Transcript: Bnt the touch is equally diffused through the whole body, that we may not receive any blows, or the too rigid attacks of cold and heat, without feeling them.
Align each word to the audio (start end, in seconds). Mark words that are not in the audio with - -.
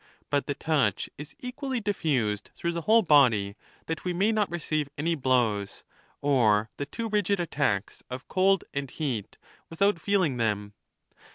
Bnt 0.31 0.47
the 0.47 0.55
touch 0.55 1.11
is 1.19 1.35
equally 1.37 1.79
diffused 1.79 2.49
through 2.55 2.71
the 2.71 2.81
whole 2.81 3.03
body, 3.03 3.55
that 3.85 4.03
we 4.03 4.13
may 4.15 4.31
not 4.31 4.49
receive 4.49 4.89
any 4.97 5.13
blows, 5.13 5.83
or 6.21 6.71
the 6.77 6.87
too 6.87 7.07
rigid 7.07 7.39
attacks 7.39 8.01
of 8.09 8.27
cold 8.27 8.63
and 8.73 8.89
heat, 8.89 9.37
without 9.69 10.01
feeling 10.01 10.37
them. 10.37 10.73